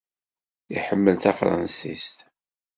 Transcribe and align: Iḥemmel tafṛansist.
Iḥemmel 0.75 1.15
tafṛansist. 1.23 2.17